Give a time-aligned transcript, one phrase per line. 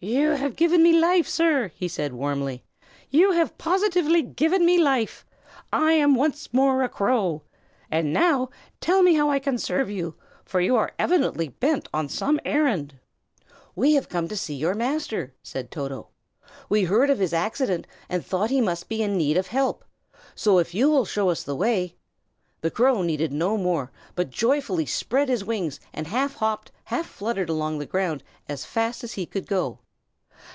[0.00, 2.62] "You have given me life, sir!" he said warmly;
[3.10, 5.26] "you have positively given me life.
[5.72, 7.42] I am once more a crow.
[7.90, 8.48] And now,
[8.80, 13.00] tell me how I can serve you, for you are evidently bent on some errand."
[13.74, 16.10] "We have come to see your master," said Toto.
[16.68, 19.84] "We heard of his accident, and thought he must be in need of help.
[20.36, 21.96] So, if you will show us the way"
[22.60, 27.48] The crow needed no more, but joyfully spread his wings, and half hopped, half fluttered
[27.50, 29.80] along the ground as fast as he could go.